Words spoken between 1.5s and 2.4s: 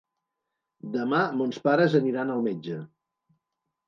pares aniran